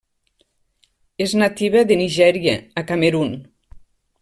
És 1.25 1.35
nativa 1.41 1.85
de 1.91 1.99
Nigèria 2.01 2.57
a 2.83 2.87
Camerun. 2.93 3.37